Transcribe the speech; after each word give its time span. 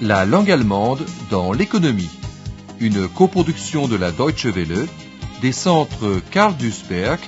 La 0.00 0.24
langue 0.24 0.50
allemande 0.50 1.06
dans 1.30 1.52
l'économie. 1.52 2.10
Une 2.80 3.06
coproduction 3.06 3.86
de 3.86 3.94
la 3.94 4.10
Deutsche 4.10 4.46
Welle, 4.46 4.88
des 5.40 5.52
centres 5.52 6.20
Karl 6.32 6.56
Duisberg 6.56 7.20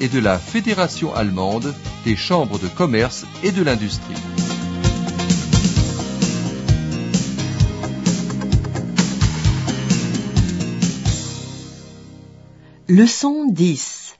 et 0.00 0.08
de 0.08 0.18
la 0.18 0.38
Fédération 0.38 1.14
allemande 1.14 1.74
des 2.04 2.14
chambres 2.14 2.58
de 2.58 2.68
commerce 2.68 3.24
et 3.42 3.52
de 3.52 3.62
l'industrie. 3.62 4.14
Leçon 12.86 13.46
10. 13.46 14.18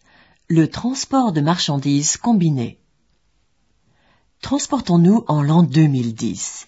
Le 0.49 0.69
transport 0.69 1.33
de 1.33 1.43
marchandises 1.43 2.17
combiné. 2.17 2.79
Transportons-nous 4.41 5.25
en 5.29 5.43
l'an 5.43 5.63
2010. 5.63 6.65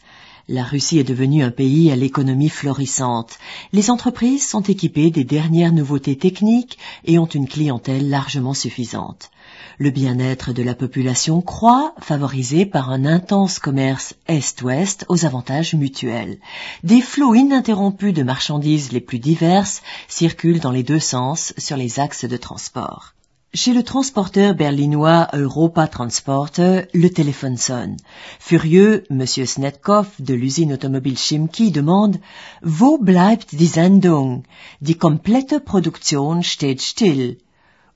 La 0.48 0.64
Russie 0.64 0.98
est 0.98 1.05
devenue 1.05 1.45
un 1.45 1.52
pays 1.52 1.92
à 1.92 1.96
l'économie 1.96 2.48
florissante. 2.48 3.38
Les 3.73 3.91
entreprises 3.91 4.45
sont 4.45 4.62
équipées 4.62 5.10
des 5.10 5.23
dernières 5.23 5.73
nouveautés 5.73 6.19
techniques 6.19 6.78
et 7.05 7.20
ont 7.20 7.27
une 7.27 7.46
clientèle 7.46 8.10
largement 8.10 8.52
suffisante. 8.52 9.30
Le 9.78 9.91
bien-être 9.91 10.52
de 10.52 10.64
la 10.64 10.74
population 10.74 11.42
croît, 11.42 11.95
favorisé 12.00 12.66
par 12.66 12.91
un 12.91 13.05
intense 13.05 13.60
commerce 13.60 14.14
Est-Ouest 14.27 15.05
aux 15.09 15.24
avantages 15.24 15.74
mutuels. 15.74 16.38
Des 16.83 17.00
flots 17.00 17.34
ininterrompus 17.34 18.12
de 18.12 18.24
marchandises 18.24 18.91
les 18.91 19.00
plus 19.00 19.20
diverses 19.20 19.80
circulent 20.09 20.61
dans 20.61 20.72
les 20.72 20.83
deux 20.83 20.98
sens 20.98 21.55
sur 21.56 21.77
les 21.77 22.00
axes 22.00 22.24
de 22.24 22.36
transport. 22.36 23.14
Chez 23.55 23.74
le 23.74 23.83
transporteur 23.83 24.55
berlinois 24.55 25.29
Europa 25.34 25.87
Transporter, 25.87 26.89
le 26.95 27.11
téléphone 27.11 27.59
sonne. 27.59 27.98
Furieux, 28.41 29.05
M. 29.11 29.27
Snetkov 29.27 30.09
de 30.20 30.33
l'usine 30.33 30.72
automobile 30.72 31.19
Schimki 31.19 31.70
demande 31.70 32.17
Wo 32.62 32.97
bleibt 32.97 33.55
die 33.55 33.67
Sendung? 33.67 34.44
Die 34.81 34.94
komplette 34.94 35.61
Produktion 35.61 36.42
steht 36.42 36.81
still. 36.81 37.36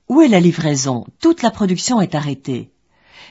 Où 0.07 0.21
est 0.21 0.27
la 0.27 0.39
livraison? 0.39 1.07
Toute 1.21 1.41
la 1.41 1.49
production 1.49 2.01
est 2.01 2.13
arrêtée. 2.13 2.69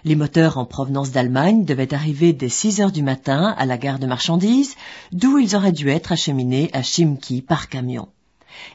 Les 0.03 0.17
moteurs 0.17 0.59
en 0.59 0.65
provenance 0.65 1.13
d'Allemagne 1.13 1.65
devaient 1.65 1.95
arriver 1.95 2.33
dès 2.33 2.49
6 2.49 2.81
heures 2.81 2.91
du 2.91 3.05
matin 3.05 3.55
à 3.57 3.67
la 3.67 3.79
gare 3.79 4.01
de 4.01 4.07
marchandises, 4.09 4.75
d'où 5.13 5.39
ils 5.39 5.55
auraient 5.55 5.71
dû 5.71 5.91
être 5.91 6.11
acheminés 6.11 6.71
à 6.73 6.83
Chimki 6.83 7.41
par 7.41 7.69
camion. 7.69 8.09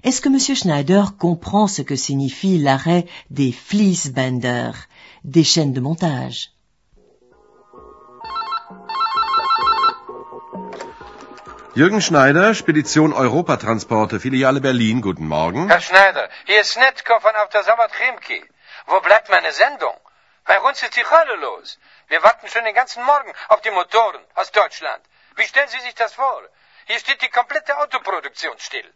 Est-ce 0.03 0.21
que 0.21 0.29
M. 0.29 0.39
Schneider 0.39 1.17
comprend 1.17 1.67
ce 1.67 1.81
que 1.81 1.95
signifie 1.95 2.57
l'arrêt 2.57 3.05
des 3.29 3.51
Fließbänder, 3.51 4.71
des 5.23 5.43
chaînes 5.43 5.73
de 5.73 5.81
montage 5.81 6.51
Jürgen 11.73 12.01
Schneider, 12.01 12.53
Spedition 12.53 13.13
Europatransporte, 13.13 14.19
Filiale 14.19 14.59
Berlin, 14.59 14.99
guten 14.99 15.25
Morgen. 15.25 15.69
Herr 15.69 15.79
Schneider, 15.79 16.27
hier 16.45 16.59
ist 16.59 16.77
Netko 16.77 17.17
von 17.21 17.33
auf 17.41 17.47
der 17.47 17.63
Sabbat 17.63 17.93
Chemki. 17.93 18.43
Wo 18.87 18.99
bleibt 18.99 19.29
meine 19.29 19.53
Sendung? 19.53 19.95
Bei 20.45 20.59
uns 20.59 20.83
ist 20.83 20.97
die 20.97 21.05
Hölle 21.05 21.35
los. 21.37 21.79
Wir 22.09 22.21
warten 22.23 22.49
schon 22.49 22.65
den 22.65 22.75
ganzen 22.75 23.01
Morgen 23.05 23.31
auf 23.47 23.61
die 23.61 23.71
Motoren 23.71 24.21
aus 24.35 24.51
Deutschland. 24.51 25.01
Wie 25.37 25.43
stellen 25.43 25.69
Sie 25.69 25.79
sich 25.79 25.95
das 25.95 26.13
vor? 26.13 26.41
Hier 26.87 26.99
steht 26.99 27.21
die 27.21 27.29
komplette 27.29 27.77
Autoproduktion 27.77 28.59
still. 28.59 28.91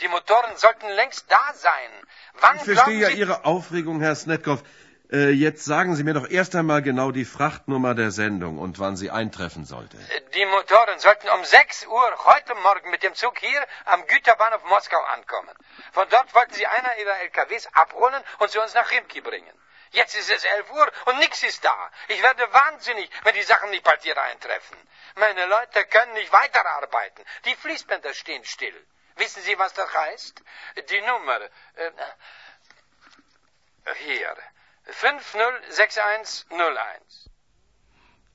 Die 0.00 0.08
Motoren 0.08 0.56
sollten 0.56 0.88
längst 0.90 1.30
da 1.30 1.52
sein. 1.54 1.90
Wann 2.34 2.56
ich 2.56 2.62
verstehe 2.62 3.00
ja. 3.00 3.08
Ihre 3.08 3.44
Aufregung, 3.44 4.00
Herr 4.00 4.14
Snetkov. 4.14 4.62
Äh, 5.10 5.30
jetzt 5.30 5.64
sagen 5.64 5.96
Sie 5.96 6.04
mir 6.04 6.12
doch 6.14 6.28
erst 6.28 6.54
einmal 6.54 6.82
genau 6.82 7.10
die 7.10 7.24
Frachtnummer 7.24 7.94
der 7.94 8.10
Sendung 8.10 8.58
und 8.58 8.78
wann 8.78 8.94
sie 8.96 9.10
eintreffen 9.10 9.64
sollte. 9.64 9.96
Die 10.34 10.44
Motoren 10.44 10.98
sollten 10.98 11.28
um 11.30 11.44
6 11.44 11.86
Uhr 11.86 12.24
heute 12.26 12.54
Morgen 12.56 12.90
mit 12.90 13.02
dem 13.02 13.14
Zug 13.14 13.38
hier 13.38 13.66
am 13.86 14.06
Güterbahnhof 14.06 14.62
Moskau 14.64 15.00
ankommen. 15.14 15.54
Von 15.92 16.06
dort 16.10 16.34
wollten 16.34 16.52
sie 16.52 16.66
einer 16.66 16.98
ihrer 16.98 17.20
LKWs 17.22 17.68
abholen 17.72 18.22
und 18.38 18.50
sie 18.50 18.58
uns 18.58 18.74
nach 18.74 18.90
Rimki 18.90 19.22
bringen. 19.22 19.52
Jetzt 19.92 20.14
ist 20.14 20.30
es 20.30 20.44
11 20.44 20.70
Uhr 20.72 20.92
und 21.06 21.18
nichts 21.18 21.42
ist 21.42 21.64
da. 21.64 21.90
Ich 22.08 22.22
werde 22.22 22.42
wahnsinnig, 22.52 23.10
wenn 23.24 23.34
die 23.34 23.42
Sachen 23.42 23.70
nicht 23.70 23.84
bald 23.84 24.02
hier 24.02 24.20
eintreffen. 24.20 24.76
Meine 25.16 25.46
Leute 25.46 25.86
können 25.86 26.12
nicht 26.12 26.32
weiterarbeiten. 26.32 27.24
Die 27.46 27.54
Fließbänder 27.54 28.12
stehen 28.12 28.44
still. 28.44 28.74
Wissen 29.18 29.42
Sie, 29.44 29.58
was 29.58 29.74
das 29.74 29.92
heißt? 29.92 30.42
Die 30.90 31.00
Nummer. 31.10 31.40
Äh, 31.40 31.48
hier. 34.06 34.36
506101. 34.90 37.28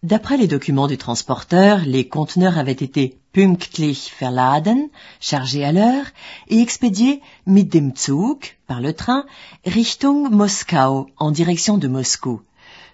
D'après 0.03 0.35
les 0.35 0.47
documents 0.47 0.87
du 0.87 0.97
transporteur, 0.97 1.79
les 1.85 2.09
conteneurs 2.09 2.57
avaient 2.57 2.73
été 2.73 3.17
pünktlich 3.31 4.11
verladen, 4.11 4.89
chargés 5.21 5.63
à 5.63 5.71
l'heure, 5.71 6.05
et 6.49 6.61
expédiés 6.61 7.21
mit 7.45 7.63
dem 7.63 7.95
Zug, 7.95 8.57
par 8.67 8.81
le 8.81 8.93
train, 8.93 9.25
Richtung 9.65 10.29
Moskau, 10.29 11.07
en 11.17 11.31
direction 11.31 11.77
de 11.77 11.87
Moscou. 11.87 12.41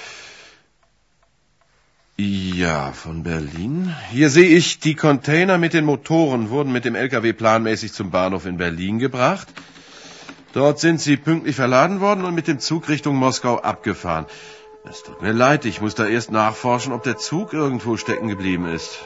Ja, 2.16 2.94
von 2.94 3.24
Berlin. 3.24 3.94
Hier 4.10 4.30
sehe 4.30 4.48
ich, 4.48 4.80
die 4.80 4.96
Container 4.96 5.58
mit 5.58 5.74
den 5.74 5.84
Motoren 5.84 6.50
wurden 6.50 6.72
mit 6.72 6.86
dem 6.86 6.96
LKW 6.96 7.34
planmäßig 7.34 7.92
zum 7.92 8.10
Bahnhof 8.10 8.46
in 8.46 8.56
Berlin 8.56 9.00
gebracht. 9.00 9.50
Dort 10.54 10.80
sind 10.80 11.02
sie 11.02 11.18
pünktlich 11.18 11.58
verladen 11.58 12.00
worden 12.00 12.24
und 12.24 12.34
mit 12.34 12.48
dem 12.48 12.60
Zug 12.60 12.88
Richtung 12.88 13.18
Moskau 13.18 13.60
abgefahren. 13.60 14.28
Es 14.90 15.04
tut 15.04 15.22
mir 15.22 15.34
leid, 15.34 15.66
ich 15.66 15.82
muss 15.82 15.96
da 15.96 16.08
erst 16.08 16.32
nachforschen, 16.32 16.94
ob 16.94 17.04
der 17.04 17.18
Zug 17.18 17.52
irgendwo 17.52 17.98
stecken 17.98 18.30
geblieben 18.30 18.66
ist. 18.66 19.00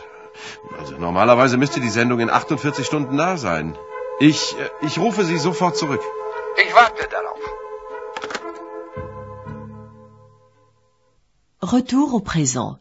Also 0.80 0.98
normalerweise 0.98 1.58
müsste 1.58 1.82
die 1.82 1.90
Sendung 1.90 2.20
in 2.20 2.30
48 2.30 2.86
Stunden 2.86 3.18
da 3.18 3.38
sein. 3.38 3.76
Ich, 4.20 4.56
äh, 4.60 4.86
ich 4.86 5.00
rufe 5.00 5.26
Sie 5.26 5.38
sofort 5.38 5.76
zurück. 5.76 6.02
Ich 6.58 6.74
warte 6.74 7.08
darauf. 7.10 7.40
Retour 11.62 12.14
au 12.14 12.20
présent. 12.20 12.78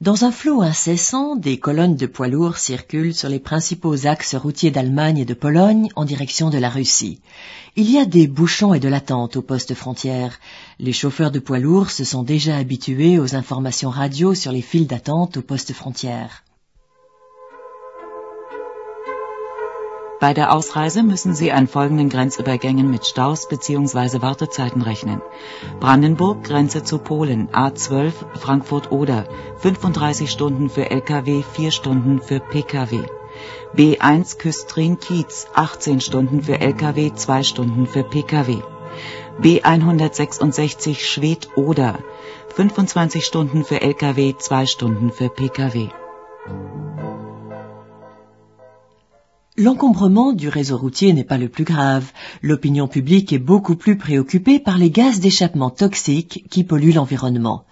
Dans 0.00 0.24
un 0.24 0.32
flot 0.32 0.60
incessant, 0.60 1.36
des 1.36 1.58
colonnes 1.58 1.96
de 1.96 2.06
poids 2.06 2.28
lourds 2.28 2.58
circulent 2.58 3.14
sur 3.14 3.30
les 3.30 3.38
principaux 3.38 4.06
axes 4.06 4.34
routiers 4.34 4.70
d'Allemagne 4.70 5.18
et 5.18 5.24
de 5.24 5.32
Pologne 5.32 5.88
en 5.96 6.04
direction 6.04 6.50
de 6.50 6.58
la 6.58 6.68
Russie. 6.68 7.20
Il 7.76 7.90
y 7.90 7.98
a 7.98 8.04
des 8.04 8.26
bouchons 8.26 8.74
et 8.74 8.80
de 8.80 8.88
l'attente 8.88 9.36
aux 9.36 9.42
postes 9.42 9.74
frontières. 9.74 10.38
Les 10.78 10.92
chauffeurs 10.92 11.30
de 11.30 11.38
poids 11.38 11.60
lourds 11.60 11.90
se 11.90 12.04
sont 12.04 12.24
déjà 12.24 12.56
habitués 12.56 13.18
aux 13.18 13.34
informations 13.34 13.90
radio 13.90 14.34
sur 14.34 14.52
les 14.52 14.62
files 14.62 14.88
d'attente 14.88 15.38
aux 15.38 15.42
postes 15.42 15.72
frontières. 15.72 16.44
Bei 20.24 20.32
der 20.32 20.54
Ausreise 20.54 21.02
müssen 21.02 21.34
Sie 21.34 21.52
an 21.52 21.66
folgenden 21.68 22.08
Grenzübergängen 22.08 22.90
mit 22.90 23.04
Staus 23.04 23.46
bzw. 23.46 24.22
Wartezeiten 24.22 24.80
rechnen. 24.80 25.20
Brandenburg, 25.80 26.44
Grenze 26.44 26.82
zu 26.82 26.96
Polen, 26.96 27.50
A12, 27.50 28.12
Frankfurt-Oder, 28.40 29.28
35 29.58 30.30
Stunden 30.30 30.70
für 30.70 30.90
Lkw, 30.90 31.42
4 31.42 31.70
Stunden 31.70 32.22
für 32.22 32.40
Pkw. 32.40 33.00
B1 33.76 34.38
Küstrin-Kiez, 34.38 35.48
18 35.52 36.00
Stunden 36.00 36.42
für 36.42 36.58
Lkw, 36.58 37.12
2 37.12 37.42
Stunden 37.42 37.86
für 37.86 38.02
Pkw. 38.02 38.62
B166 39.42 41.00
Schwedt-Oder, 41.00 41.98
25 42.54 43.26
Stunden 43.26 43.62
für 43.62 43.82
Lkw, 43.82 44.38
2 44.38 44.64
Stunden 44.64 45.12
für 45.12 45.28
Pkw. 45.28 45.90
L'encombrement 49.56 50.32
du 50.32 50.48
réseau 50.48 50.76
routier 50.76 51.12
n'est 51.12 51.22
pas 51.22 51.38
le 51.38 51.48
plus 51.48 51.62
grave. 51.62 52.10
L'opinion 52.42 52.88
publique 52.88 53.32
est 53.32 53.38
beaucoup 53.38 53.76
plus 53.76 53.96
préoccupée 53.96 54.58
par 54.58 54.78
les 54.78 54.90
gaz 54.90 55.20
d'échappement 55.20 55.70
toxiques 55.70 56.44
qui 56.50 56.64
polluent 56.64 56.94
l'environnement. 56.94 57.64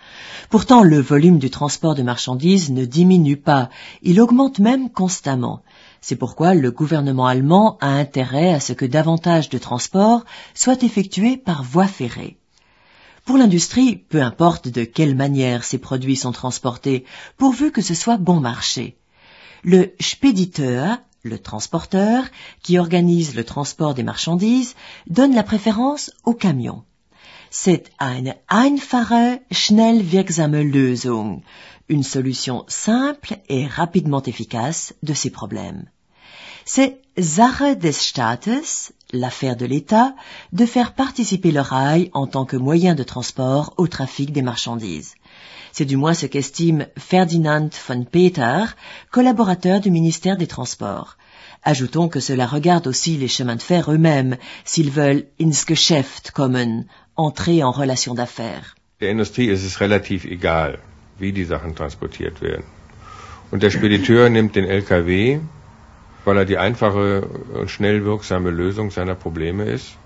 Pourtant, 0.49 0.85
le 0.85 1.01
volume 1.01 1.41
du 1.41 1.51
transport 1.51 1.97
de 1.97 2.05
marchandises 2.05 2.71
ne 2.71 2.85
diminue 2.85 3.37
pas, 3.37 3.69
il 4.03 4.21
augmente 4.21 4.61
même 4.61 4.91
constamment. 4.91 5.65
C'est 6.01 6.15
pourquoi 6.15 6.55
le 6.55 6.71
gouvernement 6.71 7.27
allemand 7.27 7.79
a 7.81 7.89
intérêt 7.89 8.55
à 8.55 8.61
ce 8.61 8.73
que 8.73 8.87
davantage 8.87 9.49
de 9.49 9.59
transports 9.59 10.25
soient 10.55 10.85
effectués 10.85 11.37
par 11.37 11.65
voie 11.65 11.89
ferrée. 11.89 12.39
Pour 13.25 13.39
l'industrie, 13.39 13.97
peu 13.97 14.23
importe 14.23 14.69
de 14.69 14.85
quelle 14.85 15.17
manière 15.17 15.65
ces 15.65 15.79
produits 15.79 16.15
sont 16.15 16.33
transportés, 16.33 17.05
pourvu 17.39 17.73
que 17.73 17.83
ce 17.83 17.95
soit 17.95 18.19
bon 18.19 18.39
marché. 18.39 18.97
Le 19.65 19.95
Spediteur 19.99 20.99
le 21.23 21.39
transporteur, 21.39 22.25
qui 22.63 22.79
organise 22.79 23.35
le 23.35 23.45
transport 23.45 23.95
des 23.95 24.03
marchandises, 24.03 24.75
donne 25.09 25.35
la 25.35 25.43
préférence 25.43 26.11
au 26.25 26.35
camion. 26.35 26.85
C'est 27.51 27.91
eine 27.99 28.35
einfache, 28.49 29.41
schnell 29.51 30.03
wirksame 30.03 30.63
Lösung, 30.63 31.43
une 31.89 32.03
solution 32.03 32.65
simple 32.67 33.37
et 33.49 33.67
rapidement 33.67 34.23
efficace 34.23 34.95
de 35.03 35.15
ces 35.15 35.31
problèmes. 35.31 35.85
C'est 36.65 37.01
Sache 37.19 37.77
des 37.77 37.93
Staates, 37.93 38.93
l'affaire 39.13 39.57
de 39.57 39.67
l'État, 39.67 40.15
de 40.53 40.65
faire 40.65 40.95
participer 40.95 41.53
le 41.53 41.61
rail 41.61 42.11
en 42.15 42.27
tant 42.27 42.47
que 42.47 42.57
moyen 42.57 42.95
de 42.95 43.03
transport 43.03 43.75
au 43.77 43.87
trafic 43.87 44.33
des 44.33 44.41
marchandises. 44.41 45.15
C'est 45.73 45.87
du 45.87 45.97
moins 45.97 46.13
ce 46.13 46.27
qu'estime 46.27 46.87
Ferdinand 46.99 47.71
von 47.89 48.05
Peter, 48.05 48.65
collaborateur 49.11 49.81
du 49.81 49.91
ministère 49.91 50.37
des 50.37 50.47
Transports. 50.47 51.17
Ajoutons 51.63 52.09
que 52.09 52.21
cela 52.21 52.47
regarde 52.47 52.87
aussi 52.87 53.17
les 53.17 53.29
chemins 53.29 53.57
de 53.57 53.63
fer 53.63 53.91
eux-mêmes, 53.91 54.37
s'ils 54.65 54.91
veulent 54.91 55.25
ins 55.41 55.65
Geschäft 55.65 56.33
kommen, 56.33 56.85
entrer 57.17 57.63
en 57.63 57.71
relation 57.71 58.15
d'affaires. 58.15 58.75
Der 59.01 59.11
Industrie 59.11 59.47
ist 59.47 59.65
es 59.65 59.81
relativ 59.81 60.27
egal, 60.27 60.79
wie 61.19 61.33
die 61.33 61.45
Sachen 61.45 61.75
transportiert 61.75 62.43
werden. 62.43 62.65
Und 63.51 63.63
der 63.63 63.71
Spediteur 63.71 64.29
nimmt 64.29 64.55
den 64.57 64.67
LKW, 64.67 65.41
weil 66.27 66.37
er 66.37 66.45
die 66.45 66.59
einfache 66.59 67.23
und 67.55 67.71
schnell 67.71 68.05
wirksame 68.05 68.51
Lösung 68.51 68.91
seiner 68.91 69.15
Probleme 69.15 69.65
ist. 69.65 69.97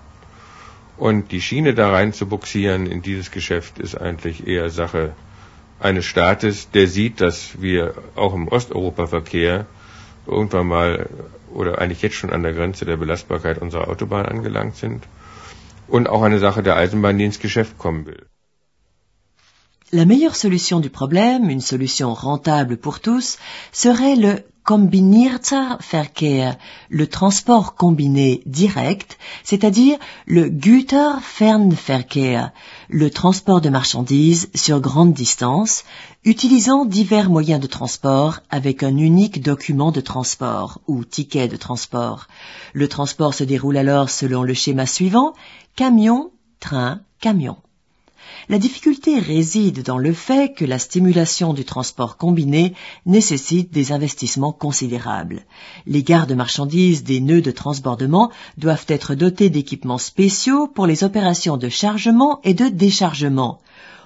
Und 0.95 1.31
die 1.31 1.41
Schiene 1.41 1.73
da 1.73 1.91
rein 1.91 2.13
zu 2.13 2.25
buxieren 2.25 2.85
in 2.85 3.01
dieses 3.01 3.31
Geschäft 3.31 3.79
ist 3.79 3.95
eigentlich 3.95 4.47
eher 4.47 4.69
Sache 4.69 5.13
eines 5.79 6.05
Staates, 6.05 6.71
der 6.71 6.87
sieht, 6.87 7.21
dass 7.21 7.61
wir 7.61 7.93
auch 8.15 8.33
im 8.33 8.47
Osteuropa-Verkehr 8.47 9.65
irgendwann 10.25 10.67
mal 10.67 11.09
oder 11.53 11.79
eigentlich 11.79 12.01
jetzt 12.01 12.15
schon 12.15 12.31
an 12.31 12.43
der 12.43 12.53
Grenze 12.53 12.85
der 12.85 12.97
Belastbarkeit 12.97 13.59
unserer 13.59 13.87
Autobahn 13.87 14.25
angelangt 14.25 14.75
sind 14.75 15.03
und 15.87 16.09
auch 16.09 16.21
eine 16.21 16.39
Sache 16.39 16.63
der 16.63 16.75
Eisenbahn, 16.75 17.17
die 17.17 17.25
ins 17.25 17.39
Geschäft 17.39 17.77
kommen 17.77 18.05
will. 18.05 18.25
La 19.91 20.05
meilleure 20.05 20.35
solution 20.35 20.81
du 20.81 20.89
problème, 20.89 21.49
une 21.49 21.61
solution 21.61 22.11
rentable 22.13 22.75
pour 22.75 22.99
tous, 22.99 23.37
serait 23.71 24.15
le 24.15 24.43
kombinierter 24.67 25.79
Verkehr, 25.79 26.57
le 26.89 27.07
transport 27.07 27.75
combiné 27.75 28.41
direct, 28.45 29.17
c'est-à-dire 29.45 29.97
le 30.25 30.49
Güterfernverkehr, 30.49 32.51
le 32.89 33.09
transport 33.09 33.61
de 33.61 33.69
marchandises 33.69 34.49
sur 34.53 34.81
grande 34.81 35.13
distance, 35.13 35.85
utilisant 36.25 36.83
divers 36.83 37.29
moyens 37.29 37.61
de 37.61 37.67
transport 37.67 38.41
avec 38.49 38.83
un 38.83 38.97
unique 38.97 39.41
document 39.41 39.93
de 39.93 40.01
transport 40.01 40.81
ou 40.85 41.05
ticket 41.05 41.47
de 41.47 41.55
transport. 41.55 42.27
Le 42.73 42.89
transport 42.89 43.33
se 43.33 43.45
déroule 43.45 43.77
alors 43.77 44.09
selon 44.09 44.43
le 44.43 44.53
schéma 44.53 44.85
suivant 44.85 45.33
camion, 45.77 46.31
train, 46.59 46.99
camion. 47.21 47.55
La 48.49 48.59
difficulté 48.59 49.19
réside 49.19 49.83
dans 49.83 49.97
le 49.97 50.13
fait 50.13 50.53
que 50.53 50.63
la 50.63 50.79
stimulation 50.79 51.53
du 51.53 51.65
transport 51.65 52.17
combiné 52.17 52.73
nécessite 53.05 53.73
des 53.73 53.91
investissements 53.91 54.53
considérables. 54.53 55.41
Les 55.85 56.01
gares 56.01 56.27
de 56.27 56.33
marchandises 56.33 57.03
des 57.03 57.19
nœuds 57.19 57.41
de 57.41 57.51
transbordement 57.51 58.31
doivent 58.57 58.85
être 58.87 59.15
dotées 59.15 59.49
d'équipements 59.49 59.97
spéciaux 59.97 60.67
pour 60.67 60.87
les 60.87 61.03
opérations 61.03 61.57
de 61.57 61.69
chargement 61.69 62.39
et 62.43 62.53
de 62.53 62.69
déchargement. 62.69 63.59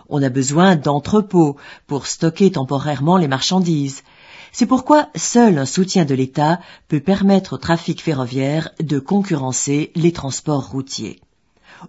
On 0.09 0.21
a 0.23 0.29
besoin 0.29 0.75
d'entrepôts 0.75 1.55
pour 1.87 2.07
stocker 2.07 2.51
temporairement 2.51 3.17
les 3.17 3.27
marchandises. 3.27 4.03
C'est 4.51 4.65
pourquoi 4.65 5.07
seul 5.15 5.57
un 5.57 5.65
soutien 5.65 6.03
de 6.03 6.13
l'État 6.15 6.59
peut 6.89 6.99
permettre 6.99 7.53
au 7.53 7.57
trafic 7.57 8.01
ferroviaire 8.01 8.71
de 8.81 8.99
concurrencer 8.99 9.91
les 9.95 10.11
transports 10.11 10.69
routiers. 10.69 11.21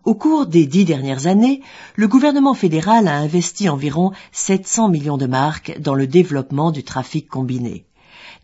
Au 0.05 0.15
cours 0.15 0.47
des 0.47 0.67
dix 0.67 0.85
dernières 0.85 1.27
années, 1.27 1.63
le 1.97 2.09
gouvernement 2.09 2.55
fédéral 2.55 3.09
a 3.09 3.17
investi 3.17 3.69
environ 3.69 4.13
700 4.33 4.89
millions 4.89 5.19
de 5.19 5.27
marques 5.27 5.79
dans 5.81 5.95
le 5.95 6.07
développement 6.07 6.71
du 6.71 6.83
trafic 6.83 7.29
combiné. 7.29 7.85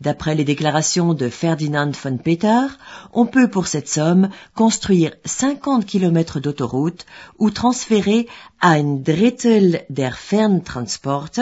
D'après 0.01 0.33
les 0.33 0.45
déclarations 0.45 1.13
de 1.13 1.27
Ferdinand 1.27 1.91
von 1.91 2.17
Peter, 2.17 2.67
on 3.11 3.25
peut 3.25 3.49
pour 3.49 3.67
cette 3.67 3.89
somme 3.89 4.29
construire 4.55 5.11
50 5.25 5.85
kilomètres 5.85 6.39
d'autoroute 6.39 7.05
ou 7.37 7.49
transférer 7.49 8.27
ein 8.61 9.03
Drittel 9.03 9.85
der 9.89 10.15
Ferntransporte, 10.15 11.41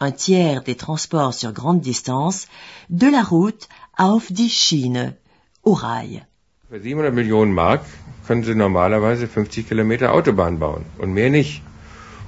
un 0.00 0.10
tiers 0.10 0.62
des 0.62 0.76
transports 0.76 1.34
sur 1.34 1.52
grande 1.52 1.80
distance, 1.80 2.46
de 2.88 3.08
la 3.08 3.22
route 3.22 3.68
auf 3.98 4.32
die 4.32 4.48
Schiene, 4.48 5.14
au 5.64 5.74
rail. 5.74 6.24
Für 6.70 6.80
700 6.80 7.12
Millionen 7.12 7.52
Mark 7.52 7.82
können 8.28 8.44
Sie 8.44 8.54
normalerweise 8.54 9.26
50 9.26 9.68
Kilometer 9.68 10.12
Autobahn 10.12 10.58
bauen 10.58 10.84
und 10.98 11.14
mehr 11.14 11.30
nicht. 11.30 11.62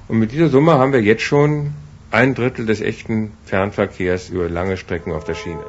Und 0.07 0.17
mit 0.17 0.31
dieser 0.31 0.49
Summe 0.49 0.73
haben 0.79 0.93
wir 0.93 1.01
jetzt 1.01 1.21
schon 1.21 1.73
ein 2.09 2.33
Drittel 2.33 2.65
des 2.65 2.81
echten 2.81 3.33
Fernverkehrs 3.45 4.29
über 4.29 4.49
lange 4.49 4.77
Strecken 4.77 5.13
auf 5.13 5.25
der 5.25 5.35
Schiene. 5.35 5.63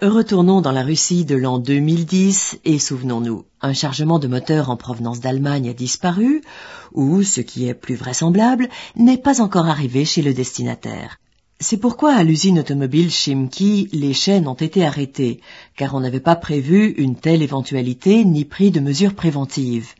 Retournons 0.00 0.62
dans 0.62 0.72
la 0.72 0.84
Russie 0.84 1.26
de 1.26 1.36
l'an 1.36 1.58
2010 1.58 2.60
et 2.64 2.78
souvenons-nous, 2.78 3.44
un 3.60 3.74
chargement 3.74 4.18
de 4.18 4.28
moteur 4.28 4.70
en 4.70 4.76
provenance 4.76 5.20
d'Allemagne 5.20 5.68
a 5.68 5.74
disparu, 5.74 6.42
ou, 6.92 7.22
ce 7.22 7.42
qui 7.42 7.68
est 7.68 7.74
plus 7.74 7.94
vraisemblable, 7.94 8.68
n'est 8.94 9.22
pas 9.28 9.40
encore 9.40 9.66
arrivé 9.66 10.04
chez 10.04 10.22
le 10.22 10.32
destinataire. 10.32 11.18
C'est 11.58 11.78
pourquoi 11.78 12.14
à 12.14 12.22
l'usine 12.22 12.58
automobile 12.58 13.10
Chimki, 13.10 13.88
les 13.92 14.12
chaînes 14.12 14.46
ont 14.46 14.54
été 14.54 14.84
arrêtées, 14.84 15.40
car 15.74 15.94
on 15.94 16.00
n'avait 16.00 16.20
pas 16.20 16.36
prévu 16.36 16.90
une 16.98 17.16
telle 17.16 17.42
éventualité 17.42 18.26
ni 18.26 18.44
pris 18.44 18.70
de 18.70 18.78
mesures 18.78 19.14
préventives. 19.14 19.94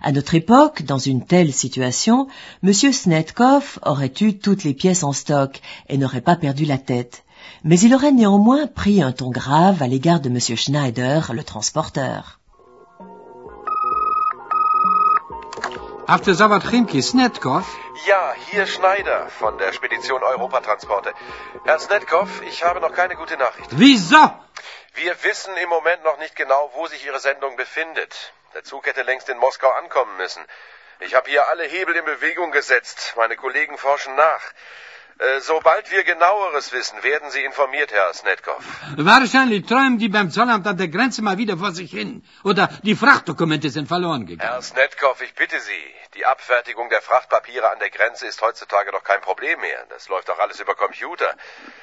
À 0.00 0.12
notre 0.12 0.36
époque, 0.36 0.84
dans 0.84 0.98
une 0.98 1.24
telle 1.24 1.52
situation, 1.52 2.28
M. 2.62 2.72
Snetkov 2.72 3.80
aurait 3.84 4.12
eu 4.20 4.38
toutes 4.38 4.62
les 4.62 4.74
pièces 4.74 5.02
en 5.02 5.12
stock 5.12 5.60
et 5.88 5.98
n'aurait 5.98 6.20
pas 6.20 6.36
perdu 6.36 6.64
la 6.64 6.78
tête. 6.78 7.24
Mais 7.64 7.80
il 7.80 7.94
aurait 7.94 8.12
néanmoins 8.12 8.68
pris 8.68 9.02
un 9.02 9.10
ton 9.10 9.30
grave 9.30 9.82
à 9.82 9.88
l'égard 9.88 10.20
de 10.20 10.28
M. 10.28 10.38
Schneider, 10.38 11.32
le 11.34 11.42
transporteur. 11.42 12.38
Ja, 18.06 18.34
hier 18.50 18.66
Schneider 18.66 19.28
von 19.28 19.58
der 19.58 19.72
Spedition 19.72 20.22
Europatransporte. 20.22 21.14
Herr 21.64 21.78
Snetkov, 21.78 22.42
ich 22.42 22.64
habe 22.64 22.80
noch 22.80 22.92
keine 22.92 23.14
gute 23.14 23.36
Nachricht. 23.36 23.68
Wieso? 23.72 24.16
Wir 24.94 25.22
wissen 25.22 25.56
im 25.58 25.68
Moment 25.68 26.02
noch 26.02 26.18
nicht 26.18 26.34
genau, 26.34 26.70
wo 26.74 26.86
sich 26.88 27.04
Ihre 27.06 27.20
Sendung 27.20 27.56
befindet. 27.56 28.32
Der 28.54 28.64
Zug 28.64 28.86
hätte 28.86 29.02
längst 29.02 29.28
in 29.28 29.38
Moskau 29.38 29.70
ankommen 29.70 30.16
müssen. 30.16 30.44
Ich 31.00 31.14
habe 31.14 31.30
hier 31.30 31.48
alle 31.48 31.64
Hebel 31.64 31.94
in 31.94 32.04
Bewegung 32.04 32.50
gesetzt. 32.50 33.14
Meine 33.16 33.36
Kollegen 33.36 33.78
forschen 33.78 34.14
nach. 34.16 34.42
Äh, 35.22 35.40
sobald 35.40 35.88
wir 35.92 36.02
genaueres 36.02 36.72
wissen, 36.72 37.00
werden 37.04 37.30
Sie 37.30 37.44
informiert, 37.44 37.92
Herr 37.92 38.12
Snetkov. 38.12 38.60
Wahrscheinlich 38.96 39.64
träumen 39.66 39.98
die 39.98 40.08
beim 40.08 40.32
Zollamt 40.32 40.66
an 40.66 40.76
der 40.76 40.88
Grenze 40.88 41.22
mal 41.22 41.38
wieder 41.38 41.56
vor 41.56 41.70
sich 41.70 41.92
hin. 41.92 42.24
Oder 42.42 42.68
die 42.82 42.96
Frachtdokumente 42.96 43.70
sind 43.70 43.86
verloren 43.86 44.26
gegangen. 44.26 44.50
Herr 44.50 44.62
Snetkov, 44.62 45.22
ich 45.22 45.32
bitte 45.34 45.60
Sie. 45.60 45.94
Die 46.14 46.26
Abfertigung 46.26 46.88
der 46.88 47.02
Frachtpapiere 47.02 47.70
an 47.70 47.78
der 47.78 47.90
Grenze 47.90 48.26
ist 48.26 48.42
heutzutage 48.42 48.90
doch 48.90 49.04
kein 49.04 49.20
Problem 49.20 49.60
mehr. 49.60 49.86
Das 49.90 50.08
läuft 50.08 50.28
doch 50.28 50.40
alles 50.40 50.58
über 50.58 50.74
Computer. 50.74 51.32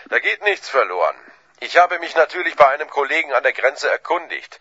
Da 0.10 0.19
geht 0.19 0.43
nichts 0.43 0.67
verloren. 0.67 1.15
Ich 1.62 1.77
habe 1.77 1.98
mich 2.00 2.15
natürlich 2.17 2.58
bei 2.58 2.67
einem 2.67 2.89
Kollegen 2.89 3.31
an 3.34 3.43
der 3.43 3.53
Grenze 3.53 3.89
erkundigt. 3.89 4.60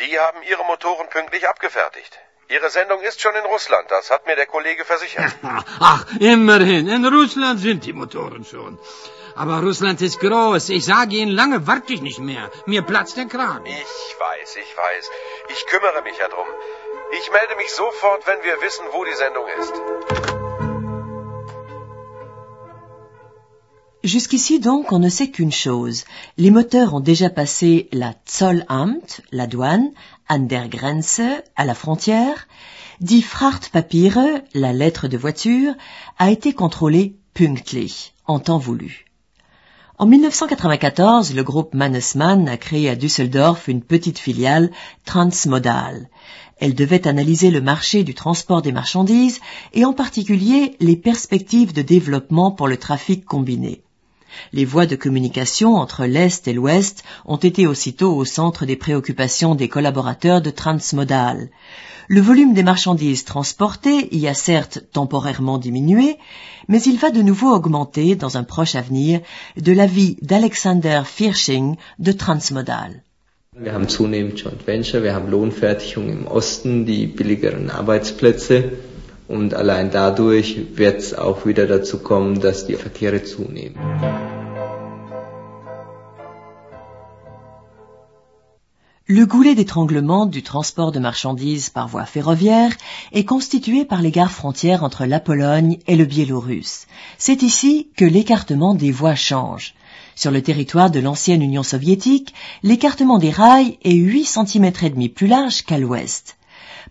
Die 0.00 0.18
haben 0.18 0.42
ihre 0.42 0.64
Motoren 0.64 1.10
pünktlich 1.10 1.46
abgefertigt. 1.46 2.18
Ihre 2.48 2.70
Sendung 2.70 3.00
ist 3.02 3.20
schon 3.20 3.34
in 3.34 3.44
Russland, 3.44 3.90
das 3.90 4.10
hat 4.10 4.24
mir 4.26 4.36
der 4.36 4.46
Kollege 4.46 4.84
versichert. 4.84 5.32
Ach, 5.80 6.04
immerhin, 6.20 6.86
in 6.88 7.04
Russland 7.04 7.58
sind 7.58 7.84
die 7.84 7.92
Motoren 7.92 8.44
schon. 8.44 8.78
Aber 9.34 9.60
Russland 9.60 10.00
ist 10.00 10.20
groß. 10.20 10.68
Ich 10.70 10.84
sage 10.84 11.16
Ihnen, 11.16 11.32
lange 11.32 11.66
warte 11.66 11.92
ich 11.92 12.02
nicht 12.02 12.20
mehr. 12.20 12.50
Mir 12.64 12.82
platzt 12.82 13.16
der 13.16 13.26
Kragen. 13.26 13.66
Ich 13.66 14.16
weiß, 14.18 14.56
ich 14.56 14.76
weiß. 14.76 15.10
Ich 15.48 15.66
kümmere 15.66 16.02
mich 16.02 16.16
ja 16.18 16.28
drum. 16.28 16.46
Ich 17.18 17.30
melde 17.32 17.56
mich 17.56 17.70
sofort, 17.74 18.26
wenn 18.26 18.42
wir 18.42 18.60
wissen, 18.62 18.86
wo 18.92 19.04
die 19.04 19.14
Sendung 19.14 19.46
ist. 19.58 20.25
Jusqu'ici 24.06 24.60
donc, 24.60 24.92
on 24.92 25.00
ne 25.00 25.08
sait 25.08 25.30
qu'une 25.30 25.50
chose. 25.50 26.04
Les 26.38 26.52
moteurs 26.52 26.94
ont 26.94 27.00
déjà 27.00 27.28
passé 27.28 27.88
la 27.90 28.14
Zollamt, 28.30 29.20
la 29.32 29.48
douane, 29.48 29.90
an 30.28 30.38
der 30.38 30.68
Grenze, 30.68 31.22
à 31.56 31.64
la 31.64 31.74
frontière. 31.74 32.46
Die 33.00 33.20
Frachtpapiere, 33.20 34.44
la 34.54 34.72
lettre 34.72 35.08
de 35.08 35.16
voiture, 35.16 35.74
a 36.18 36.30
été 36.30 36.52
contrôlée 36.52 37.16
pünktlich, 37.34 38.14
en 38.28 38.38
temps 38.38 38.58
voulu. 38.58 39.06
En 39.98 40.06
1994, 40.06 41.34
le 41.34 41.42
groupe 41.42 41.74
Mannesmann 41.74 42.48
a 42.48 42.56
créé 42.56 42.88
à 42.88 42.94
Düsseldorf 42.94 43.66
une 43.66 43.82
petite 43.82 44.20
filiale 44.20 44.70
transmodale. 45.04 46.08
Elle 46.58 46.76
devait 46.76 47.08
analyser 47.08 47.50
le 47.50 47.60
marché 47.60 48.04
du 48.04 48.14
transport 48.14 48.62
des 48.62 48.70
marchandises 48.70 49.40
et 49.74 49.84
en 49.84 49.92
particulier 49.92 50.76
les 50.78 50.96
perspectives 50.96 51.72
de 51.72 51.82
développement 51.82 52.52
pour 52.52 52.68
le 52.68 52.76
trafic 52.76 53.24
combiné. 53.24 53.82
Les 54.52 54.64
voies 54.64 54.86
de 54.86 54.96
communication 54.96 55.74
entre 55.76 56.06
l'Est 56.06 56.46
et 56.48 56.52
l'Ouest 56.52 57.04
ont 57.24 57.36
été 57.36 57.66
aussitôt 57.66 58.14
au 58.14 58.24
centre 58.24 58.66
des 58.66 58.76
préoccupations 58.76 59.54
des 59.54 59.68
collaborateurs 59.68 60.40
de 60.40 60.50
Transmodal. 60.50 61.50
Le 62.08 62.20
volume 62.20 62.54
des 62.54 62.62
marchandises 62.62 63.24
transportées 63.24 64.14
y 64.16 64.28
a 64.28 64.34
certes 64.34 64.84
temporairement 64.92 65.58
diminué, 65.58 66.18
mais 66.68 66.80
il 66.82 66.98
va 66.98 67.10
de 67.10 67.22
nouveau 67.22 67.52
augmenter 67.52 68.14
dans 68.14 68.36
un 68.36 68.44
proche 68.44 68.76
avenir 68.76 69.20
de 69.56 69.72
l'avis 69.72 70.16
d'Alexander 70.22 71.02
Firsching 71.04 71.76
de 71.98 72.12
Transmodal. 72.12 73.02
Wir 73.58 73.72
haben 73.72 73.88
zunehmend 73.88 74.38
Joint 74.38 74.66
Venture, 74.66 75.02
wir 75.02 75.14
haben 75.14 75.30
Lohnfertigung 75.30 76.10
im 76.10 76.26
Osten, 76.26 76.84
die 76.84 77.06
billigeren 77.06 77.70
Arbeitsplätze 77.70 78.64
und 79.28 79.54
allein 79.54 79.90
dadurch 79.90 80.58
wird 80.74 81.00
es 81.00 81.14
auch 81.14 81.46
wieder 81.46 81.66
dazu 81.66 81.98
kommen, 81.98 82.40
dass 82.40 82.66
die 82.66 82.74
Verkehre 82.74 83.24
zunehmen. 83.24 83.74
Le 89.08 89.24
goulet 89.24 89.54
d'étranglement 89.54 90.26
du 90.26 90.42
transport 90.42 90.90
de 90.90 90.98
marchandises 90.98 91.70
par 91.70 91.86
voie 91.86 92.06
ferroviaire 92.06 92.72
est 93.12 93.24
constitué 93.24 93.84
par 93.84 94.02
les 94.02 94.10
gares 94.10 94.32
frontières 94.32 94.82
entre 94.82 95.04
la 95.04 95.20
Pologne 95.20 95.78
et 95.86 95.94
le 95.94 96.06
Biélorusse. 96.06 96.88
C'est 97.16 97.44
ici 97.44 97.88
que 97.96 98.04
l'écartement 98.04 98.74
des 98.74 98.90
voies 98.90 99.14
change. 99.14 99.74
Sur 100.16 100.32
le 100.32 100.42
territoire 100.42 100.90
de 100.90 100.98
l'ancienne 100.98 101.40
Union 101.40 101.62
soviétique, 101.62 102.34
l'écartement 102.64 103.18
des 103.18 103.30
rails 103.30 103.78
est 103.84 103.94
8 103.94 104.24
cm 104.24 104.72
et 104.82 104.90
demi 104.90 105.08
plus 105.08 105.28
large 105.28 105.62
qu'à 105.62 105.78
l'ouest. 105.78 106.36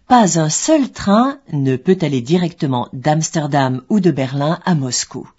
Pas 0.07 0.39
un 0.39 0.49
seul 0.49 0.89
train 0.93 1.39
ne 1.51 1.75
peut 1.75 1.97
aller 1.99 2.21
directement 2.21 2.87
d'Amsterdam 2.93 3.81
ou 3.89 3.99
de 3.99 4.11
Berlin 4.11 4.61
à 4.63 4.73
Moscou. 4.73 5.29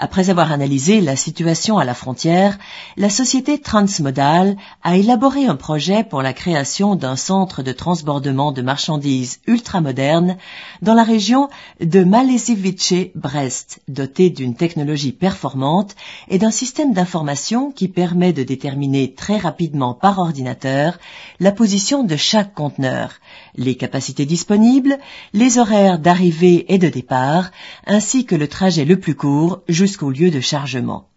Après 0.00 0.30
avoir 0.30 0.52
analysé 0.52 1.00
la 1.00 1.16
situation 1.16 1.76
à 1.76 1.84
la 1.84 1.92
frontière, 1.92 2.56
la 2.96 3.10
société 3.10 3.60
Transmodal 3.60 4.56
a 4.84 4.96
élaboré 4.96 5.46
un 5.46 5.56
projet 5.56 6.04
pour 6.04 6.22
la 6.22 6.32
création 6.32 6.94
d'un 6.94 7.16
centre 7.16 7.64
de 7.64 7.72
transbordement 7.72 8.52
de 8.52 8.62
marchandises 8.62 9.40
ultramoderne 9.48 10.36
dans 10.82 10.94
la 10.94 11.02
région 11.02 11.48
de 11.80 12.04
Malezivice-Brest, 12.04 13.80
doté 13.88 14.30
d'une 14.30 14.54
technologie 14.54 15.10
performante 15.10 15.96
et 16.28 16.38
d'un 16.38 16.52
système 16.52 16.92
d'information 16.92 17.72
qui 17.72 17.88
permet 17.88 18.32
de 18.32 18.44
déterminer 18.44 19.14
très 19.14 19.36
rapidement 19.36 19.94
par 19.94 20.20
ordinateur 20.20 20.98
la 21.40 21.50
position 21.50 22.04
de 22.04 22.14
chaque 22.14 22.54
conteneur, 22.54 23.14
les 23.56 23.74
capacités 23.74 24.26
disponibles, 24.26 24.98
les 25.32 25.58
horaires 25.58 25.98
d'arrivée 25.98 26.72
et 26.72 26.78
de 26.78 26.88
départ, 26.88 27.50
ainsi 27.84 28.24
que 28.24 28.36
le 28.36 28.46
trajet 28.46 28.84
le 28.84 29.00
plus 29.00 29.16
court 29.16 29.62
jusqu'au 29.88 30.10
lieu 30.10 30.30
de 30.30 30.40
chargement. 30.40 31.08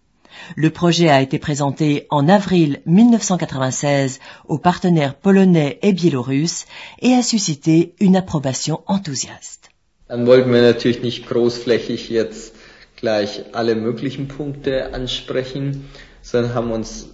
Le 0.55 0.69
projet 0.69 1.09
a 1.09 1.21
été 1.21 1.39
présenté 1.39 2.07
en 2.09 2.29
avril 2.29 2.79
1996 2.85 4.19
aux 4.47 4.59
partenaires 4.59 5.15
polonais 5.15 5.77
et 5.81 5.91
biélorusses 5.91 6.65
et 7.01 7.13
a 7.13 7.21
suscité 7.21 7.93
une 7.99 8.15
approbation 8.15 8.79
enthousiaste. 8.87 9.69
Natürlich 10.09 11.01
nicht 11.03 11.25
großflächig 11.27 12.09
jetzt 12.09 12.53
gleich 12.95 13.43
alle 13.51 13.75
möglichen 13.75 14.27
Punkte 14.27 14.93
ansprechen, 14.93 15.89
sondern 16.21 16.53
haben 16.53 16.71
uns 16.71 17.09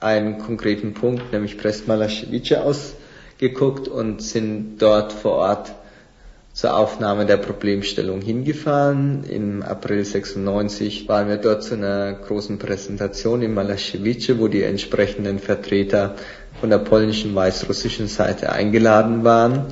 einen 0.00 0.38
konkreten 0.38 0.94
Punkt, 0.94 1.32
nämlich 1.32 1.56
Brest-Malaschewice, 1.58 2.58
ausgeguckt 2.68 3.86
und 3.86 4.20
sind 4.20 4.78
dort 4.78 5.12
vor 5.12 5.36
Ort 5.50 5.72
zur 6.52 6.76
Aufnahme 6.76 7.24
der 7.24 7.38
Problemstellung 7.38 8.20
hingefahren. 8.20 9.24
Im 9.24 9.62
April 9.62 10.04
96 10.04 11.08
waren 11.08 11.28
wir 11.28 11.38
dort 11.38 11.62
zu 11.62 11.74
einer 11.74 12.12
großen 12.12 12.58
Präsentation 12.58 13.42
in 13.42 13.54
Malaschewice, 13.54 14.38
wo 14.38 14.48
die 14.48 14.62
entsprechenden 14.62 15.38
Vertreter 15.38 16.16
von 16.60 16.70
der 16.70 16.78
polnischen 16.78 17.34
weißrussischen 17.34 18.06
Seite 18.06 18.52
eingeladen 18.52 19.24
waren 19.24 19.66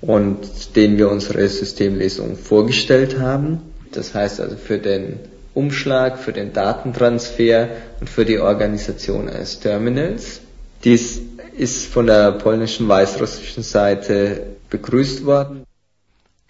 und 0.00 0.76
denen 0.76 0.98
wir 0.98 1.10
unsere 1.10 1.48
Systemlesung 1.48 2.36
vorgestellt 2.36 3.18
haben. 3.18 3.62
Das 3.92 4.14
heißt 4.14 4.40
also 4.40 4.56
für 4.56 4.78
den 4.78 5.18
Umschlag, 5.54 6.18
für 6.18 6.32
den 6.32 6.52
Datentransfer 6.52 7.68
und 8.00 8.08
für 8.08 8.24
die 8.24 8.38
Organisation 8.38 9.28
eines 9.28 9.60
Terminals. 9.60 10.40
Dies 10.84 11.20
ist 11.56 11.86
von 11.86 12.06
der 12.06 12.32
polnischen 12.32 12.88
weißrussischen 12.88 13.62
Seite 13.62 14.42
begrüßt 14.70 15.26
worden. 15.26 15.59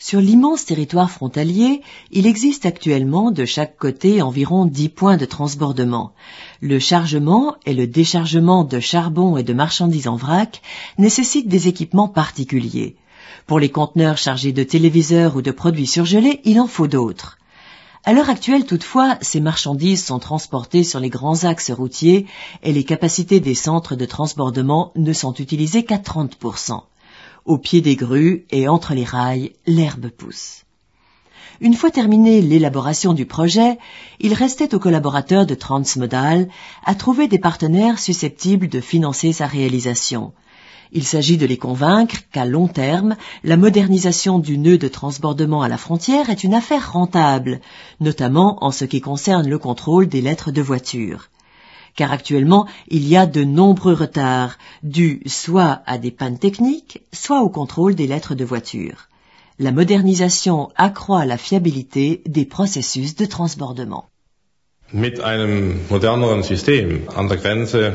Sur 0.03 0.23
l'immense 0.23 0.65
territoire 0.65 1.11
frontalier, 1.11 1.83
il 2.11 2.27
existe 2.27 2.65
actuellement 2.65 3.31
de 3.31 3.45
chaque 3.45 3.77
côté 3.77 4.23
environ 4.23 4.65
10 4.65 4.89
points 4.89 5.19
de 5.19 5.27
transbordement. 5.27 6.15
Le 6.63 6.79
chargement 6.79 7.57
et 7.67 7.75
le 7.75 7.87
déchargement 7.87 8.65
de 8.65 8.81
charbon 8.81 9.37
et 9.37 9.43
de 9.43 9.53
marchandises 9.53 10.09
en 10.09 10.17
vrac 10.17 10.63
nécessitent 10.97 11.49
des 11.49 11.69
équipements 11.69 12.09
particuliers. 12.09 12.97
Pour 13.47 13.61
les 13.61 13.69
conteneurs 13.69 14.17
chargés 14.17 14.53
de 14.53 14.63
téléviseurs 14.63 15.37
ou 15.37 15.43
de 15.43 15.51
produits 15.51 15.87
surgelés, 15.87 16.41
il 16.45 16.61
en 16.61 16.67
faut 16.67 16.89
d'autres. 16.89 17.37
À 18.03 18.15
l'heure 18.15 18.31
actuelle, 18.31 18.65
toutefois, 18.65 19.19
ces 19.21 19.41
marchandises 19.41 20.03
sont 20.03 20.19
transportées 20.19 20.83
sur 20.83 21.01
les 21.01 21.11
grands 21.11 21.45
axes 21.45 21.71
routiers 21.71 22.25
et 22.63 22.73
les 22.73 22.85
capacités 22.85 23.41
des 23.41 23.55
centres 23.55 23.97
de 23.97 24.07
transbordement 24.07 24.93
ne 24.97 25.13
sont 25.13 25.35
utilisées 25.35 25.85
qu'à 25.85 25.99
30%. 25.99 26.85
Au 27.51 27.59
pied 27.59 27.81
des 27.81 27.97
grues 27.97 28.47
et 28.53 28.69
entre 28.69 28.95
les 28.95 29.03
rails, 29.03 29.51
l'herbe 29.67 30.09
pousse. 30.09 30.63
Une 31.61 31.75
fois 31.75 31.91
terminée 31.91 32.43
l'élaboration 32.43 33.13
du 33.13 33.27
projet, 33.27 33.77
il 34.21 34.35
restait 34.35 34.73
aux 34.73 34.79
collaborateurs 34.79 35.47
de 35.47 35.57
Transmodal 35.57 36.49
à 36.85 36.95
trouver 36.95 37.27
des 37.27 37.41
partenaires 37.41 37.99
susceptibles 37.99 38.69
de 38.69 38.81
financer 38.81 39.33
sa 39.33 39.49
réalisation. 39.49 40.33
Il 40.93 41.03
s'agit 41.03 41.39
de 41.39 41.47
les 41.47 41.59
convaincre 41.59 42.19
qu'à 42.31 42.45
long 42.45 42.69
terme, 42.69 43.17
la 43.43 43.57
modernisation 43.57 44.39
du 44.39 44.57
nœud 44.57 44.79
de 44.79 44.87
transbordement 44.87 45.63
à 45.63 45.69
la 45.69 45.77
frontière 45.77 46.31
est 46.31 46.45
une 46.45 46.55
affaire 46.55 46.93
rentable, 46.93 47.61
notamment 47.99 48.65
en 48.65 48.71
ce 48.71 48.85
qui 48.85 49.01
concerne 49.01 49.49
le 49.49 49.59
contrôle 49.59 50.07
des 50.07 50.21
lettres 50.21 50.53
de 50.53 50.63
voiture 50.63 51.31
car 51.97 52.13
actuellement 52.13 52.67
il 52.89 53.07
y 53.07 53.17
a 53.17 53.27
de 53.27 53.45
nombreux 53.45 53.95
retards 53.95 54.57
dus 54.83 55.21
soit 55.27 55.83
à 55.87 55.99
des 55.99 56.11
pannes 56.11 56.39
techniques, 56.39 57.03
soit 57.13 57.43
au 57.43 57.49
contrôle 57.49 57.95
des 57.95 58.07
lettres 58.07 58.35
de 58.35 58.45
voiture. 58.45 59.09
La 59.59 59.73
modernisation 59.73 60.71
accroît 60.77 61.27
la 61.27 61.37
fiabilité 61.37 62.23
des 62.27 62.47
processus 62.47 63.15
de 63.15 63.27
transbordement. 63.27 64.07
Mit 64.93 65.21
einem 65.21 65.81
moderneren 65.89 66.43
System 66.43 67.03
an 67.15 67.29
der 67.29 67.37
Grenze 67.37 67.93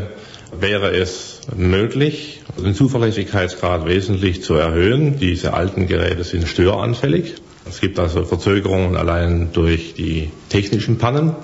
wäre 0.59 0.95
es 0.95 1.41
möglich, 1.55 2.41
den 2.57 2.73
Zuverlässigkeitsgrad 2.73 3.85
wesentlich 3.85 4.43
zu 4.43 4.53
erhöhen. 4.53 5.19
Diese 5.19 5.53
alten 5.53 5.87
Geräte 5.87 6.23
sind 6.23 6.47
störanfällig. 6.47 7.35
Es 7.67 7.81
gibt 7.81 7.99
also 7.99 8.23
Verzögerungen 8.23 8.95
allein 8.95 9.49
durch 9.51 9.95
die 9.95 10.29
technischen 10.49 10.97
Pannen. 10.97 11.35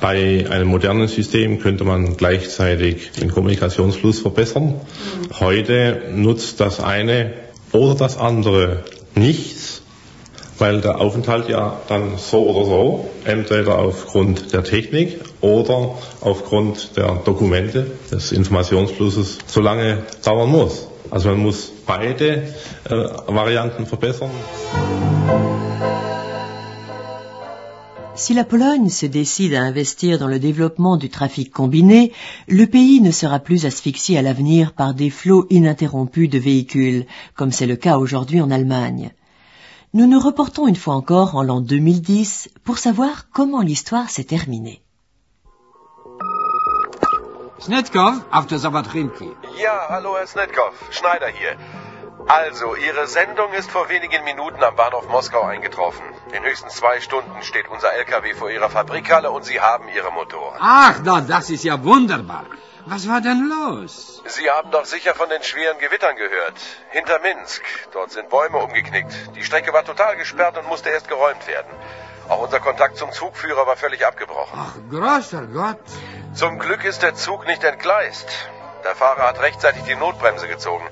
Bei 0.00 0.46
einem 0.48 0.68
modernen 0.68 1.08
System 1.08 1.58
könnte 1.58 1.84
man 1.84 2.16
gleichzeitig 2.16 3.10
den 3.12 3.30
Kommunikationsfluss 3.30 4.20
verbessern. 4.20 4.80
Heute 5.38 6.02
nutzt 6.14 6.60
das 6.60 6.80
eine 6.80 7.32
oder 7.72 7.94
das 7.94 8.16
andere 8.16 8.84
nichts, 9.14 9.82
weil 10.58 10.80
der 10.80 11.00
Aufenthalt 11.00 11.48
ja 11.48 11.80
dann 11.88 12.16
so 12.16 12.48
oder 12.48 12.64
so, 12.64 13.10
entweder 13.24 13.78
aufgrund 13.78 14.52
der 14.54 14.64
Technik 14.64 15.20
oder 15.42 15.96
aufgrund 16.22 16.96
der 16.96 17.16
Dokumente 17.24 17.86
des 18.10 18.32
Informationsflusses 18.32 19.38
so 19.46 19.60
lange 19.60 20.04
dauern 20.24 20.48
muss. 20.48 20.88
Also 21.10 21.30
man 21.30 21.40
muss 21.40 21.72
beide 21.86 22.54
äh, 22.88 22.90
Varianten 23.26 23.84
verbessern. 23.84 24.30
Si 28.20 28.34
la 28.34 28.44
Pologne 28.44 28.90
se 28.90 29.06
décide 29.06 29.54
à 29.54 29.62
investir 29.62 30.18
dans 30.18 30.26
le 30.28 30.38
développement 30.38 30.98
du 30.98 31.08
trafic 31.08 31.50
combiné, 31.50 32.12
le 32.48 32.66
pays 32.66 33.00
ne 33.00 33.12
sera 33.12 33.38
plus 33.38 33.64
asphyxié 33.64 34.18
à 34.18 34.22
l'avenir 34.22 34.74
par 34.74 34.92
des 34.92 35.08
flots 35.08 35.46
ininterrompus 35.48 36.28
de 36.28 36.38
véhicules, 36.38 37.06
comme 37.34 37.50
c'est 37.50 37.66
le 37.66 37.76
cas 37.76 37.96
aujourd'hui 37.96 38.42
en 38.42 38.50
Allemagne. 38.50 39.12
Nous 39.94 40.06
nous 40.06 40.20
reportons 40.20 40.68
une 40.68 40.76
fois 40.76 40.96
encore 40.96 41.34
en 41.34 41.42
l'an 41.42 41.62
2010 41.62 42.50
pour 42.62 42.76
savoir 42.76 43.30
comment 43.32 43.62
l'histoire 43.62 44.10
s'est 44.10 44.24
terminée. 44.24 44.82
Snetkov, 47.58 48.22
Ja, 49.58 49.78
hallo 49.88 50.18
Herr 50.18 50.28
Snetkov, 50.28 50.74
Schneider 50.90 51.30
hier. 51.40 51.56
Also, 52.32 52.76
Ihre 52.76 53.08
Sendung 53.08 53.52
ist 53.54 53.72
vor 53.72 53.88
wenigen 53.88 54.22
Minuten 54.22 54.62
am 54.62 54.76
Bahnhof 54.76 55.08
Moskau 55.08 55.42
eingetroffen. 55.42 56.04
In 56.30 56.44
höchstens 56.44 56.76
zwei 56.76 57.00
Stunden 57.00 57.42
steht 57.42 57.66
unser 57.66 57.92
LKW 57.92 58.34
vor 58.34 58.48
Ihrer 58.50 58.70
Fabrikhalle 58.70 59.32
und 59.32 59.44
Sie 59.44 59.60
haben 59.60 59.88
Ihre 59.88 60.12
Motoren. 60.12 60.56
Ach, 60.60 61.00
na, 61.02 61.22
das 61.22 61.50
ist 61.50 61.64
ja 61.64 61.82
wunderbar. 61.82 62.44
Was 62.86 63.08
war 63.08 63.20
denn 63.20 63.48
los? 63.48 64.22
Sie 64.26 64.48
haben 64.48 64.70
doch 64.70 64.84
sicher 64.84 65.12
von 65.12 65.28
den 65.28 65.42
schweren 65.42 65.78
Gewittern 65.80 66.14
gehört. 66.14 66.54
Hinter 66.90 67.18
Minsk. 67.18 67.62
Dort 67.92 68.12
sind 68.12 68.28
Bäume 68.28 68.58
umgeknickt. 68.58 69.12
Die 69.34 69.42
Strecke 69.42 69.72
war 69.72 69.84
total 69.84 70.16
gesperrt 70.16 70.56
und 70.56 70.68
musste 70.68 70.90
erst 70.90 71.08
geräumt 71.08 71.48
werden. 71.48 71.72
Auch 72.28 72.42
unser 72.42 72.60
Kontakt 72.60 72.96
zum 72.96 73.10
Zugführer 73.10 73.66
war 73.66 73.76
völlig 73.76 74.06
abgebrochen. 74.06 74.56
Ach, 74.56 74.74
großer 74.88 75.48
Gott. 75.48 75.82
Zum 76.34 76.60
Glück 76.60 76.84
ist 76.84 77.02
der 77.02 77.16
Zug 77.16 77.48
nicht 77.48 77.64
entgleist. 77.64 78.28
Der 78.84 78.94
Fahrer 78.94 79.26
hat 79.26 79.40
rechtzeitig 79.40 79.82
die 79.82 79.96
Notbremse 79.96 80.46
gezogen. 80.46 80.88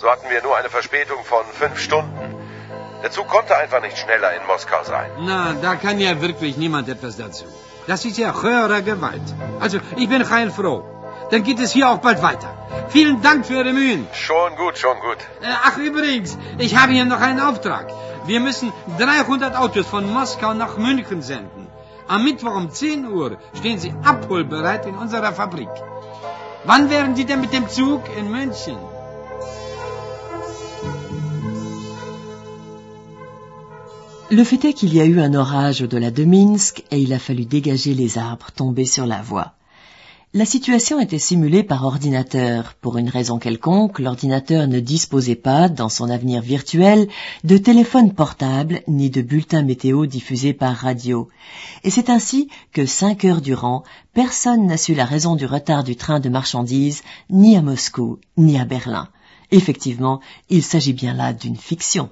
So 0.00 0.08
hatten 0.08 0.30
wir 0.30 0.40
nur 0.42 0.56
eine 0.56 0.70
Verspätung 0.70 1.24
von 1.24 1.44
fünf 1.52 1.78
Stunden. 1.80 2.36
Der 3.02 3.10
Zug 3.10 3.26
konnte 3.28 3.56
einfach 3.56 3.80
nicht 3.80 3.98
schneller 3.98 4.30
in 4.36 4.46
Moskau 4.46 4.82
sein. 4.84 5.10
Na, 5.18 5.54
da 5.60 5.74
kann 5.74 5.98
ja 5.98 6.20
wirklich 6.20 6.56
niemand 6.56 6.88
etwas 6.88 7.16
dazu. 7.16 7.44
Das 7.88 8.04
ist 8.04 8.16
ja 8.16 8.32
höhere 8.42 8.82
Gewalt. 8.82 9.22
Also, 9.58 9.78
ich 9.96 10.08
bin 10.08 10.28
heilfroh. 10.30 10.84
Dann 11.30 11.42
geht 11.42 11.58
es 11.58 11.72
hier 11.72 11.88
auch 11.88 11.98
bald 11.98 12.22
weiter. 12.22 12.50
Vielen 12.90 13.22
Dank 13.22 13.44
für 13.46 13.54
Ihre 13.54 13.72
Mühen. 13.72 14.06
Schon 14.12 14.54
gut, 14.56 14.78
schon 14.78 14.98
gut. 15.00 15.18
Äh, 15.42 15.46
ach, 15.64 15.76
übrigens, 15.78 16.38
ich 16.58 16.76
habe 16.76 16.92
hier 16.92 17.04
noch 17.04 17.20
einen 17.20 17.40
Auftrag. 17.40 17.92
Wir 18.24 18.40
müssen 18.40 18.72
300 18.98 19.56
Autos 19.56 19.86
von 19.86 20.08
Moskau 20.12 20.54
nach 20.54 20.76
München 20.76 21.22
senden. 21.22 21.66
Am 22.06 22.24
Mittwoch 22.24 22.54
um 22.54 22.70
10 22.70 23.06
Uhr 23.06 23.36
stehen 23.58 23.78
sie 23.78 23.92
abholbereit 24.04 24.86
in 24.86 24.96
unserer 24.96 25.32
Fabrik. 25.32 25.68
Wann 26.64 26.88
wären 26.88 27.16
Sie 27.16 27.24
denn 27.24 27.40
mit 27.40 27.52
dem 27.52 27.68
Zug 27.68 28.02
in 28.16 28.30
München? 28.30 28.78
Le 34.30 34.44
fait 34.44 34.62
est 34.66 34.74
qu'il 34.74 34.92
y 34.92 35.00
a 35.00 35.06
eu 35.06 35.20
un 35.20 35.32
orage 35.32 35.80
au-delà 35.80 36.10
de 36.10 36.22
Minsk 36.26 36.84
et 36.90 37.00
il 37.00 37.14
a 37.14 37.18
fallu 37.18 37.46
dégager 37.46 37.94
les 37.94 38.18
arbres 38.18 38.50
tombés 38.54 38.84
sur 38.84 39.06
la 39.06 39.22
voie. 39.22 39.54
La 40.34 40.44
situation 40.44 41.00
était 41.00 41.18
simulée 41.18 41.62
par 41.62 41.86
ordinateur. 41.86 42.74
Pour 42.82 42.98
une 42.98 43.08
raison 43.08 43.38
quelconque, 43.38 43.98
l'ordinateur 43.98 44.68
ne 44.68 44.80
disposait 44.80 45.34
pas, 45.34 45.70
dans 45.70 45.88
son 45.88 46.10
avenir 46.10 46.42
virtuel, 46.42 47.08
de 47.44 47.56
téléphone 47.56 48.12
portable 48.12 48.82
ni 48.86 49.08
de 49.08 49.22
bulletin 49.22 49.62
météo 49.62 50.04
diffusé 50.04 50.52
par 50.52 50.76
radio. 50.76 51.30
Et 51.82 51.88
c'est 51.88 52.10
ainsi 52.10 52.50
que 52.74 52.84
cinq 52.84 53.24
heures 53.24 53.40
durant, 53.40 53.82
personne 54.12 54.66
n'a 54.66 54.76
su 54.76 54.94
la 54.94 55.06
raison 55.06 55.36
du 55.36 55.46
retard 55.46 55.84
du 55.84 55.96
train 55.96 56.20
de 56.20 56.28
marchandises, 56.28 57.02
ni 57.30 57.56
à 57.56 57.62
Moscou, 57.62 58.18
ni 58.36 58.60
à 58.60 58.66
Berlin. 58.66 59.08
Effectivement, 59.52 60.20
il 60.50 60.62
s'agit 60.62 60.92
bien 60.92 61.14
là 61.14 61.32
d'une 61.32 61.56
fiction. 61.56 62.10